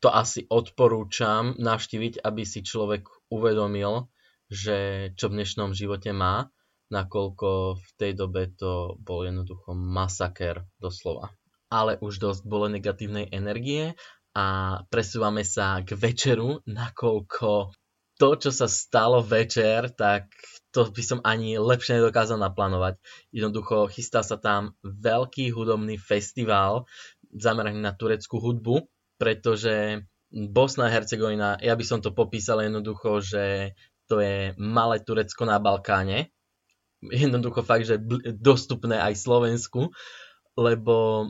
to 0.00 0.08
asi 0.08 0.46
odporúčam 0.48 1.58
navštíviť, 1.58 2.22
aby 2.22 2.42
si 2.46 2.64
človek 2.64 3.04
uvedomil, 3.28 4.08
že 4.48 5.10
čo 5.18 5.28
v 5.28 5.42
dnešnom 5.42 5.76
živote 5.76 6.14
má 6.14 6.48
nakoľko 6.92 7.80
v 7.80 7.90
tej 7.96 8.12
dobe 8.12 8.52
to 8.52 9.00
bol 9.00 9.24
jednoducho 9.24 9.72
masaker 9.72 10.68
doslova. 10.76 11.32
Ale 11.72 11.96
už 12.04 12.20
dosť 12.20 12.42
bolo 12.44 12.68
negatívnej 12.68 13.32
energie 13.32 13.96
a 14.36 14.80
presúvame 14.92 15.40
sa 15.40 15.80
k 15.80 15.96
večeru, 15.96 16.60
nakoľko 16.68 17.72
to, 18.20 18.28
čo 18.36 18.50
sa 18.52 18.68
stalo 18.68 19.24
večer, 19.24 19.88
tak 19.96 20.28
to 20.70 20.88
by 20.92 21.02
som 21.02 21.24
ani 21.24 21.56
lepšie 21.56 21.98
nedokázal 21.98 22.36
naplánovať. 22.36 23.00
Jednoducho 23.32 23.88
chystá 23.88 24.20
sa 24.20 24.36
tam 24.36 24.76
veľký 24.84 25.52
hudobný 25.52 25.96
festival 25.96 26.84
zameraný 27.32 27.80
na 27.80 27.96
tureckú 27.96 28.36
hudbu, 28.36 28.84
pretože 29.16 30.04
Bosna 30.32 30.88
a 30.88 30.92
Hercegovina, 30.92 31.60
ja 31.60 31.76
by 31.76 31.84
som 31.84 32.00
to 32.00 32.12
popísal 32.12 32.64
jednoducho, 32.64 33.20
že 33.20 33.76
to 34.08 34.20
je 34.20 34.56
malé 34.60 35.00
Turecko 35.04 35.44
na 35.44 35.60
Balkáne, 35.60 36.32
jednoducho 37.10 37.66
fakt, 37.66 37.88
že 37.88 37.98
dostupné 38.38 39.02
aj 39.02 39.18
Slovensku, 39.18 39.90
lebo 40.54 41.28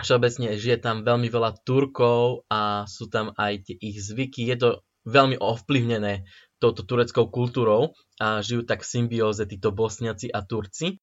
všeobecne 0.00 0.56
žije 0.56 0.80
tam 0.80 1.04
veľmi 1.04 1.28
veľa 1.28 1.60
Turkov 1.64 2.48
a 2.48 2.88
sú 2.88 3.08
tam 3.08 3.32
aj 3.36 3.68
tie 3.68 3.76
ich 3.80 4.00
zvyky. 4.00 4.48
Je 4.48 4.56
to 4.56 4.68
veľmi 5.08 5.40
ovplyvnené 5.40 6.28
touto 6.60 6.84
tureckou 6.84 7.32
kultúrou 7.32 7.96
a 8.20 8.44
žijú 8.44 8.68
tak 8.68 8.84
v 8.84 8.90
symbióze 8.92 9.48
títo 9.48 9.72
Bosniaci 9.72 10.28
a 10.28 10.44
Turci. 10.44 11.00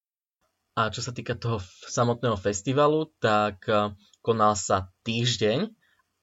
A 0.78 0.94
čo 0.94 1.02
sa 1.02 1.10
týka 1.10 1.34
toho 1.34 1.58
samotného 1.90 2.38
festivalu, 2.38 3.10
tak 3.18 3.66
eh, 3.66 3.98
konal 4.22 4.54
sa 4.54 4.94
týždeň 5.02 5.74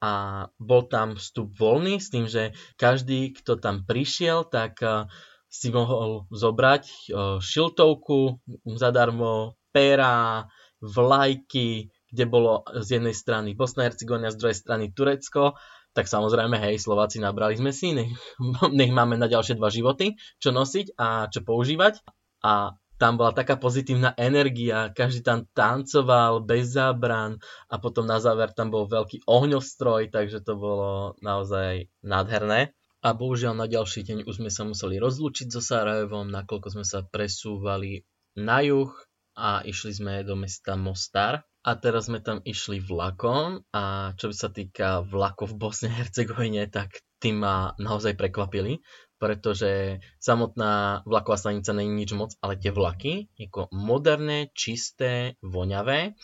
a 0.05 0.13
bol 0.61 0.87
tam 0.87 1.19
vstup 1.19 1.51
voľný 1.59 1.99
s 1.99 2.13
tým, 2.13 2.31
že 2.31 2.55
každý, 2.79 3.35
kto 3.35 3.59
tam 3.59 3.83
prišiel, 3.83 4.47
tak 4.47 4.79
eh, 4.87 5.11
si 5.55 5.71
mohol 5.71 6.27
zobrať 6.35 7.15
šiltovku 7.39 8.43
zadarmo, 8.75 9.55
pera, 9.71 10.51
vlajky, 10.83 11.89
kde 12.11 12.25
bolo 12.27 12.67
z 12.83 12.99
jednej 12.99 13.15
strany 13.15 13.55
Bosna 13.55 13.87
Hercegovina, 13.87 14.35
z 14.35 14.39
druhej 14.39 14.59
strany 14.59 14.91
Turecko, 14.91 15.55
tak 15.95 16.11
samozrejme, 16.11 16.59
hej, 16.59 16.83
Slováci 16.83 17.23
nabrali 17.23 17.55
sme 17.55 17.71
si, 17.71 17.95
nech, 17.95 18.11
nech 18.79 18.91
máme 18.91 19.15
na 19.15 19.31
ďalšie 19.31 19.57
dva 19.57 19.71
životy, 19.71 20.19
čo 20.43 20.51
nosiť 20.51 20.99
a 20.99 21.31
čo 21.31 21.47
používať. 21.47 22.03
A 22.45 22.75
tam 22.95 23.19
bola 23.19 23.35
taká 23.35 23.59
pozitívna 23.59 24.15
energia, 24.15 24.95
každý 24.95 25.27
tam 25.27 25.51
tancoval 25.51 26.47
bez 26.47 26.79
zábran 26.79 27.43
a 27.67 27.83
potom 27.83 28.07
na 28.07 28.23
záver 28.23 28.55
tam 28.55 28.71
bol 28.71 28.87
veľký 28.87 29.27
ohňostroj, 29.27 30.15
takže 30.15 30.47
to 30.47 30.55
bolo 30.55 31.19
naozaj 31.19 31.91
nádherné. 32.07 32.71
A 33.05 33.13
bohužiaľ 33.13 33.53
na 33.53 33.69
ďalší 33.69 34.01
deň 34.01 34.19
už 34.25 34.41
sme 34.41 34.49
sa 34.49 34.65
museli 34.65 34.97
rozlúčiť 34.97 35.53
so 35.53 35.61
Sarajevom, 35.61 36.25
nakoľko 36.33 36.73
sme 36.73 36.89
sa 36.89 37.05
presúvali 37.05 38.09
na 38.33 38.65
juh 38.65 38.89
a 39.37 39.61
išli 39.61 39.93
sme 39.93 40.25
do 40.25 40.33
mesta 40.41 40.73
Mostar. 40.73 41.45
A 41.69 41.77
teraz 41.77 42.09
sme 42.09 42.25
tam 42.25 42.41
išli 42.41 42.81
vlakom 42.81 43.61
a 43.77 44.17
čo 44.17 44.33
sa 44.33 44.49
týka 44.49 45.05
vlakov 45.05 45.53
v 45.53 45.69
Bosne 45.69 45.93
a 45.93 46.01
Hercegovine, 46.01 46.65
tak 46.73 47.05
tí 47.21 47.37
ma 47.37 47.77
naozaj 47.77 48.17
prekvapili, 48.17 48.81
pretože 49.21 50.01
samotná 50.17 51.05
vlaková 51.05 51.37
stanica 51.37 51.77
není 51.77 52.09
nič 52.09 52.17
moc, 52.17 52.33
ale 52.41 52.57
tie 52.57 52.73
vlaky, 52.73 53.29
ako 53.37 53.69
moderné, 53.73 54.49
čisté, 54.57 55.37
voňavé, 55.45 56.17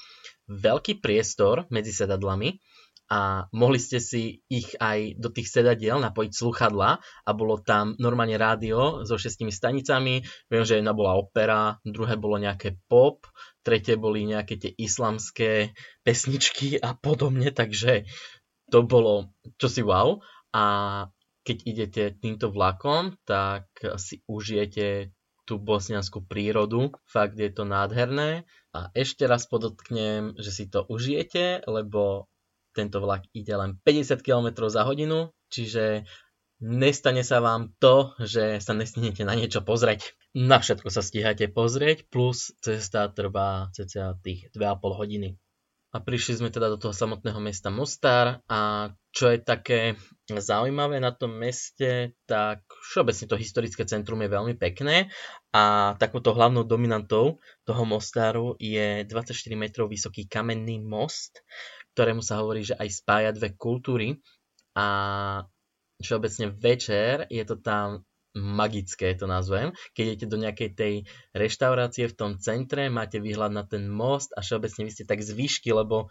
veľký 0.49 1.01
priestor 1.05 1.69
medzi 1.69 1.93
sedadlami 1.93 2.57
a 3.11 3.51
mohli 3.51 3.83
ste 3.83 3.99
si 3.99 4.47
ich 4.47 4.79
aj 4.79 5.19
do 5.19 5.35
tých 5.35 5.51
sedadiel 5.51 5.99
napojiť 5.99 6.31
sluchadla 6.31 7.03
a 7.03 7.31
bolo 7.35 7.59
tam 7.59 7.99
normálne 7.99 8.39
rádio 8.39 9.03
so 9.03 9.19
šestimi 9.19 9.51
stanicami. 9.51 10.23
Viem, 10.47 10.63
že 10.63 10.79
jedna 10.79 10.95
bola 10.95 11.19
opera, 11.19 11.83
druhé 11.83 12.15
bolo 12.15 12.39
nejaké 12.39 12.79
pop, 12.87 13.27
tretie 13.67 13.99
boli 13.99 14.31
nejaké 14.31 14.63
tie 14.63 14.71
islamské 14.79 15.75
pesničky 16.07 16.79
a 16.79 16.95
podobne, 16.95 17.51
takže 17.51 18.07
to 18.71 18.87
bolo 18.87 19.35
čosi 19.59 19.83
wow. 19.83 20.23
A 20.55 20.65
keď 21.43 21.57
idete 21.67 22.03
týmto 22.15 22.55
vlakom, 22.55 23.19
tak 23.27 23.67
si 23.99 24.23
užijete 24.31 25.11
tú 25.51 25.59
bosnianskú 25.59 26.23
prírodu. 26.31 26.95
Fakt 27.11 27.35
je 27.35 27.51
to 27.51 27.67
nádherné. 27.67 28.47
A 28.71 28.95
ešte 28.95 29.27
raz 29.27 29.51
podotknem, 29.51 30.39
že 30.39 30.55
si 30.55 30.71
to 30.71 30.87
užijete, 30.87 31.67
lebo 31.67 32.31
tento 32.75 33.03
vlak 33.03 33.27
ide 33.35 33.55
len 33.57 33.77
50 33.83 34.23
km 34.23 34.69
za 34.71 34.87
hodinu, 34.87 35.31
čiže 35.51 36.07
nestane 36.61 37.25
sa 37.25 37.41
vám 37.41 37.73
to, 37.81 38.13
že 38.21 38.61
sa 38.61 38.77
nestihnete 38.77 39.25
na 39.25 39.35
niečo 39.35 39.65
pozrieť. 39.65 40.15
Na 40.37 40.63
všetko 40.63 40.89
sa 40.93 41.03
stíhate 41.03 41.51
pozrieť, 41.51 42.07
plus 42.07 42.55
cesta 42.63 43.11
trvá 43.11 43.73
cca 43.75 44.15
tých 44.23 44.53
2,5 44.55 45.01
hodiny 45.01 45.29
a 45.91 45.99
prišli 45.99 46.39
sme 46.39 46.55
teda 46.55 46.71
do 46.71 46.79
toho 46.79 46.95
samotného 46.95 47.43
mesta 47.43 47.67
Mostar 47.67 48.39
a 48.47 48.91
čo 49.11 49.27
je 49.27 49.43
také 49.43 49.99
zaujímavé 50.31 51.03
na 51.03 51.11
tom 51.11 51.35
meste, 51.35 52.15
tak 52.31 52.63
všeobecne 52.87 53.27
to 53.27 53.35
historické 53.35 53.83
centrum 53.83 54.23
je 54.23 54.31
veľmi 54.31 54.55
pekné 54.55 55.11
a 55.51 55.95
takouto 55.99 56.31
hlavnou 56.31 56.63
dominantou 56.63 57.43
toho 57.67 57.83
Mostaru 57.83 58.55
je 58.63 59.03
24 59.03 59.35
metrov 59.59 59.91
vysoký 59.91 60.31
kamenný 60.31 60.79
most, 60.79 61.43
ktorému 61.95 62.23
sa 62.23 62.41
hovorí, 62.43 62.65
že 62.65 62.79
aj 62.79 62.89
spája 62.91 63.31
dve 63.35 63.55
kultúry 63.55 64.19
a 64.77 64.87
všeobecne 66.01 66.55
večer 66.57 67.29
je 67.29 67.45
to 67.45 67.61
tam 67.61 68.07
magické 68.35 69.19
to 69.19 69.27
nazvem. 69.27 69.75
Keď 69.95 70.05
idete 70.07 70.27
do 70.31 70.39
nejakej 70.39 70.71
tej 70.79 70.95
reštaurácie 71.35 72.07
v 72.07 72.17
tom 72.17 72.33
centre, 72.39 72.87
máte 72.87 73.19
výhľad 73.19 73.51
na 73.51 73.67
ten 73.67 73.91
most 73.91 74.31
a 74.39 74.41
všeobecne 74.41 74.87
vy 74.87 74.91
ste 74.95 75.05
tak 75.05 75.19
z 75.19 75.35
výšky, 75.35 75.75
lebo 75.75 76.09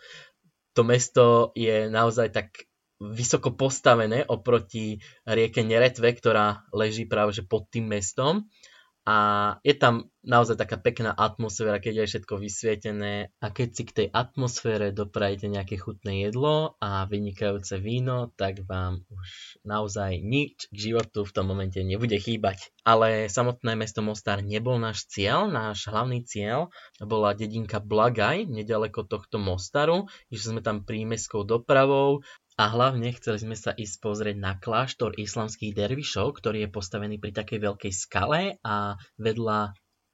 to 0.75 0.83
mesto 0.83 1.55
je 1.55 1.87
naozaj 1.87 2.35
tak 2.35 2.47
vysoko 2.99 3.55
postavené 3.55 4.27
oproti 4.27 4.99
rieke 5.23 5.63
Neretve, 5.63 6.11
ktorá 6.11 6.67
leží 6.75 7.07
práve 7.07 7.31
že 7.31 7.47
pod 7.47 7.71
tým 7.71 7.87
mestom 7.87 8.51
a 9.07 9.17
je 9.63 9.73
tam 9.79 10.11
naozaj 10.27 10.59
taká 10.59 10.75
pekná 10.75 11.15
atmosféra, 11.15 11.79
keď 11.79 12.03
je 12.03 12.09
všetko 12.15 12.33
vysvietené 12.43 13.31
a 13.39 13.47
keď 13.51 13.69
si 13.71 13.83
k 13.87 13.95
tej 13.95 14.07
atmosfére 14.11 14.91
doprajete 14.91 15.47
nejaké 15.47 15.79
chutné 15.79 16.27
jedlo 16.27 16.75
a 16.83 17.07
vynikajúce 17.07 17.79
víno, 17.79 18.35
tak 18.35 18.67
vám 18.67 19.07
už 19.07 19.27
naozaj 19.63 20.19
nič 20.19 20.67
k 20.67 20.75
životu 20.91 21.23
v 21.23 21.33
tom 21.35 21.47
momente 21.47 21.79
nebude 21.79 22.19
chýbať. 22.19 22.71
Ale 22.83 23.31
samotné 23.31 23.79
mesto 23.79 24.03
Mostar 24.03 24.43
nebol 24.43 24.75
náš 24.75 25.07
cieľ, 25.07 25.47
náš 25.47 25.87
hlavný 25.87 26.27
cieľ 26.27 26.73
bola 26.99 27.31
dedinka 27.31 27.79
Blagaj, 27.79 28.49
nedaleko 28.49 29.07
tohto 29.07 29.39
Mostaru, 29.39 30.11
išli 30.27 30.57
sme 30.57 30.61
tam 30.65 30.83
prímeskou 30.83 31.47
dopravou 31.47 32.25
a 32.59 32.67
hlavne 32.67 33.15
chceli 33.15 33.39
sme 33.39 33.55
sa 33.55 33.71
ísť 33.71 33.95
pozrieť 34.03 34.35
na 34.35 34.59
kláštor 34.59 35.15
islamských 35.15 35.71
dervišov, 35.71 36.35
ktorý 36.35 36.67
je 36.67 36.69
postavený 36.75 37.15
pri 37.15 37.31
takej 37.31 37.59
veľkej 37.63 37.93
skale 37.95 38.59
a 38.67 38.99
vedľa 39.15 39.71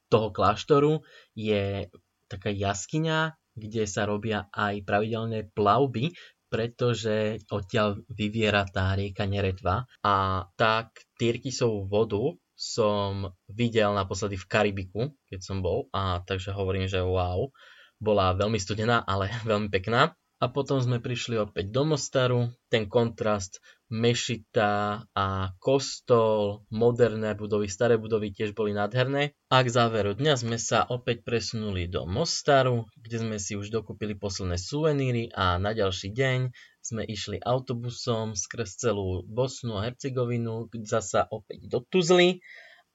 toho 0.08 0.30
kláštoru 0.30 1.02
je 1.34 1.90
taká 2.26 2.50
jaskyňa, 2.50 3.34
kde 3.56 3.84
sa 3.88 4.04
robia 4.04 4.46
aj 4.52 4.84
pravidelné 4.84 5.48
plavby, 5.54 6.12
pretože 6.46 7.42
odtiaľ 7.50 8.02
vyviera 8.12 8.62
tá 8.68 8.94
rieka 8.94 9.26
Neretva. 9.26 9.88
A 10.06 10.46
tak 10.54 10.94
Tyrkisovú 11.18 11.90
vodu 11.90 12.36
som 12.56 13.36
videl 13.50 13.92
naposledy 13.92 14.40
v 14.40 14.48
Karibiku, 14.48 15.02
keď 15.28 15.40
som 15.44 15.60
bol, 15.60 15.92
a 15.92 16.24
takže 16.24 16.56
hovorím, 16.56 16.88
že 16.88 17.04
wow, 17.04 17.52
bola 18.00 18.32
veľmi 18.32 18.56
studená, 18.56 19.04
ale 19.04 19.28
veľmi 19.50 19.68
pekná. 19.68 20.16
A 20.36 20.52
potom 20.52 20.76
sme 20.84 21.00
prišli 21.00 21.40
opäť 21.40 21.72
do 21.72 21.88
Mostaru. 21.88 22.52
Ten 22.68 22.92
kontrast 22.92 23.64
mešita 23.88 25.06
a 25.14 25.26
kostol, 25.62 26.66
moderné 26.68 27.32
budovy, 27.32 27.72
staré 27.72 27.96
budovy 27.96 28.36
tiež 28.36 28.52
boli 28.52 28.76
nádherné. 28.76 29.32
A 29.48 29.64
k 29.64 29.68
záveru 29.72 30.12
dňa 30.12 30.34
sme 30.36 30.60
sa 30.60 30.84
opäť 30.84 31.24
presunuli 31.24 31.88
do 31.88 32.04
Mostaru, 32.04 32.84
kde 33.00 33.16
sme 33.24 33.36
si 33.40 33.56
už 33.56 33.72
dokúpili 33.72 34.12
posledné 34.12 34.60
suveníry 34.60 35.32
a 35.32 35.56
na 35.56 35.72
ďalší 35.72 36.12
deň 36.12 36.52
sme 36.84 37.02
išli 37.02 37.40
autobusom 37.40 38.36
skrz 38.36 38.76
celú 38.76 39.24
Bosnu 39.24 39.80
a 39.80 39.88
Hercegovinu, 39.88 40.68
zasa 40.84 41.26
opäť 41.32 41.66
do 41.66 41.80
Tuzly 41.80 42.44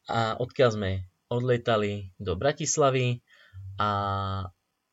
a 0.07 0.37
odkiaľ 0.37 0.69
sme 0.77 0.91
odletali 1.31 2.11
do 2.19 2.35
Bratislavy 2.35 3.23
a 3.79 3.89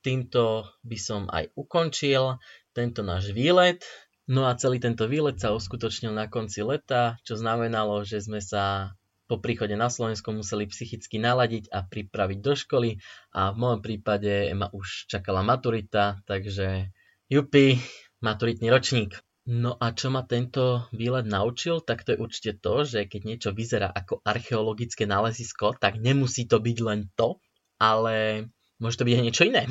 týmto 0.09 0.65
by 0.81 0.97
som 0.97 1.29
aj 1.29 1.53
ukončil 1.53 2.41
tento 2.73 3.05
náš 3.05 3.37
výlet. 3.37 3.85
No 4.25 4.49
a 4.49 4.57
celý 4.57 4.81
tento 4.81 5.05
výlet 5.05 5.37
sa 5.37 5.53
uskutočnil 5.53 6.17
na 6.17 6.33
konci 6.33 6.65
leta, 6.65 7.21
čo 7.29 7.37
znamenalo, 7.37 8.09
že 8.09 8.25
sme 8.25 8.41
sa 8.41 8.97
po 9.29 9.37
príchode 9.37 9.77
na 9.77 9.93
Slovensko 9.93 10.33
museli 10.33 10.65
psychicky 10.65 11.21
naladiť 11.21 11.69
a 11.69 11.85
pripraviť 11.85 12.39
do 12.41 12.57
školy 12.57 12.97
a 13.37 13.53
v 13.53 13.57
môjom 13.61 13.81
prípade 13.85 14.49
ma 14.57 14.73
už 14.73 15.05
čakala 15.13 15.45
maturita, 15.45 16.25
takže 16.25 16.89
jupi, 17.29 17.77
maturitný 18.25 18.73
ročník. 18.73 19.21
No 19.49 19.77
a 19.81 19.97
čo 19.97 20.13
ma 20.13 20.25
tento 20.25 20.89
výlet 20.93 21.25
naučil, 21.25 21.81
tak 21.85 22.05
to 22.05 22.17
je 22.17 22.21
určite 22.21 22.53
to, 22.61 22.85
že 22.85 23.09
keď 23.09 23.21
niečo 23.25 23.51
vyzerá 23.53 23.89
ako 23.89 24.21
archeologické 24.25 25.09
nálezisko, 25.09 25.77
tak 25.77 26.01
nemusí 26.01 26.49
to 26.49 26.61
byť 26.61 26.79
len 26.85 27.09
to, 27.17 27.41
ale 27.81 28.49
môže 28.77 29.01
to 29.01 29.07
byť 29.09 29.15
aj 29.17 29.25
niečo 29.25 29.45
iné. 29.49 29.65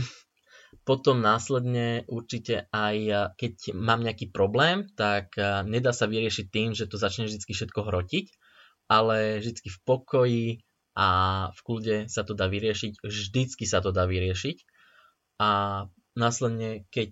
Potom 0.87 1.19
následne 1.19 2.07
určite 2.07 2.71
aj 2.71 3.35
keď 3.35 3.75
mám 3.75 4.07
nejaký 4.07 4.31
problém, 4.31 4.87
tak 4.95 5.35
nedá 5.67 5.91
sa 5.91 6.07
vyriešiť 6.07 6.47
tým, 6.47 6.71
že 6.71 6.87
to 6.87 6.95
začne 6.95 7.27
vždy 7.27 7.43
všetko 7.43 7.83
hrotiť, 7.83 8.31
ale 8.87 9.43
vždy 9.43 9.67
v 9.67 9.79
pokoji 9.83 10.47
a 10.95 11.07
v 11.51 11.59
kľude 11.59 11.97
sa 12.07 12.23
to 12.23 12.31
dá 12.31 12.47
vyriešiť, 12.47 13.03
vždycky 13.03 13.67
sa 13.67 13.83
to 13.83 13.91
dá 13.91 14.07
vyriešiť. 14.07 14.63
A 15.43 15.83
následne, 16.15 16.87
keď 16.87 17.11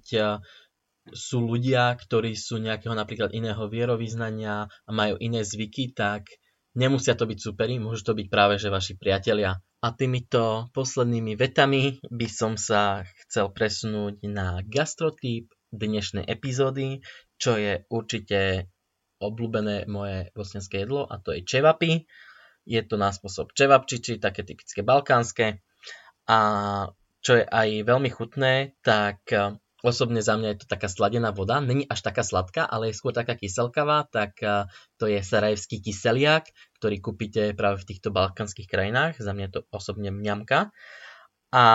sú 1.11 1.43
ľudia, 1.43 1.93
ktorí 1.99 2.33
sú 2.33 2.57
nejakého 2.57 2.95
napríklad 2.95 3.35
iného 3.35 3.67
vierovýznania 3.67 4.71
a 4.71 4.89
majú 4.89 5.19
iné 5.19 5.43
zvyky, 5.43 5.93
tak 5.93 6.31
nemusia 6.73 7.13
to 7.13 7.27
byť 7.27 7.39
superi, 7.43 7.77
môžu 7.77 8.07
to 8.07 8.17
byť 8.17 8.27
práve 8.31 8.55
že 8.57 8.73
vaši 8.73 8.95
priatelia. 8.97 9.59
A 9.85 9.93
týmito 9.93 10.73
poslednými 10.73 11.37
vetami 11.37 12.01
by 12.09 12.25
som 12.25 12.57
sa 12.57 13.05
chcel 13.21 13.53
presunúť 13.53 14.17
na 14.25 14.65
gastrotyp 14.65 15.53
dnešnej 15.69 16.25
epizódy, 16.25 17.05
čo 17.37 17.53
je 17.53 17.85
určite 17.93 18.65
obľúbené 19.21 19.85
moje 19.85 20.33
bosnianské 20.33 20.89
jedlo 20.89 21.05
a 21.05 21.21
to 21.21 21.37
je 21.37 21.45
čevapy. 21.45 22.09
Je 22.65 22.81
to 22.81 22.97
na 22.97 23.13
spôsob 23.13 23.53
čevapčiči, 23.53 24.17
také 24.17 24.41
typické 24.41 24.81
balkánske. 24.81 25.61
A 26.25 26.39
čo 27.21 27.37
je 27.37 27.45
aj 27.45 27.85
veľmi 27.85 28.09
chutné, 28.09 28.73
tak 28.81 29.21
Osobne 29.85 30.25
za 30.25 30.33
mňa 30.33 30.57
je 30.57 30.59
to 30.65 30.67
taká 30.73 30.89
sladená 30.89 31.29
voda, 31.29 31.61
není 31.61 31.85
až 31.85 32.01
taká 32.01 32.25
sladká, 32.25 32.65
ale 32.65 32.89
je 32.89 32.97
skôr 32.97 33.13
taká 33.13 33.37
kyselkavá, 33.37 34.09
tak 34.09 34.33
to 34.97 35.05
je 35.05 35.21
sarajevský 35.21 35.77
kyseliak, 35.77 36.49
ktorý 36.81 36.97
kúpite 37.05 37.53
práve 37.53 37.85
v 37.85 37.93
týchto 37.93 38.09
balkánskych 38.09 38.65
krajinách, 38.65 39.21
za 39.21 39.29
mňa 39.37 39.53
to 39.53 39.59
osobne 39.69 40.09
mňamka. 40.09 40.73
A 41.53 41.65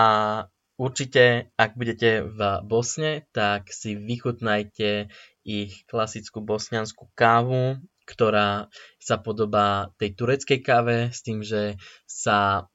určite, 0.74 1.54
ak 1.54 1.78
budete 1.78 2.26
v 2.26 2.40
Bosne, 2.66 3.30
tak 3.30 3.70
si 3.70 3.94
vychutnajte 3.94 5.06
ich 5.46 5.86
klasickú 5.86 6.42
bosnianskú 6.42 7.14
kávu, 7.14 7.78
ktorá 8.10 8.66
sa 8.98 9.22
podobá 9.22 9.94
tej 10.02 10.18
tureckej 10.18 10.60
káve 10.66 11.14
s 11.14 11.22
tým, 11.22 11.46
že 11.46 11.78
sa 12.10 12.66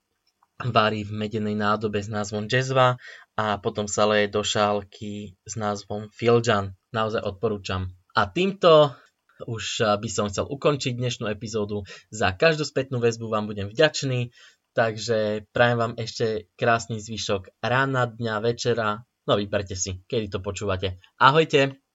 varí 0.56 1.04
v 1.04 1.12
medenej 1.12 1.52
nádobe 1.52 2.00
s 2.00 2.08
názvom 2.08 2.48
Jezva 2.48 2.96
a 3.36 3.60
potom 3.60 3.84
sa 3.84 4.08
leje 4.08 4.32
do 4.32 4.40
šálky 4.40 5.36
s 5.44 5.54
názvom 5.60 6.08
Filjan. 6.08 6.72
Naozaj 6.90 7.20
odporúčam. 7.20 7.92
A 8.16 8.24
týmto 8.32 8.96
už 9.44 9.84
by 10.00 10.08
som 10.08 10.32
chcel 10.32 10.48
ukončiť 10.48 10.96
dnešnú 10.96 11.28
epizódu. 11.28 11.84
Za 12.08 12.32
každú 12.32 12.64
spätnú 12.64 13.04
väzbu 13.04 13.28
vám 13.28 13.44
budem 13.44 13.68
vďačný, 13.68 14.32
takže 14.72 15.44
prajem 15.52 15.76
vám 15.76 15.92
ešte 16.00 16.48
krásny 16.56 16.96
zvyšok 17.04 17.60
rána, 17.60 18.08
dňa, 18.08 18.34
večera. 18.40 19.04
No 19.28 19.36
vyberte 19.36 19.76
si, 19.76 20.00
kedy 20.08 20.32
to 20.32 20.38
počúvate. 20.40 20.96
Ahojte! 21.20 21.85